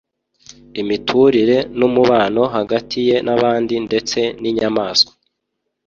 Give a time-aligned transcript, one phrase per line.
[0.81, 5.11] imiturire n’umubano hagati ye n’abandi ndetse n’inyamaswa